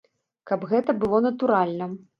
[0.51, 1.95] Каб гэта было натуральна.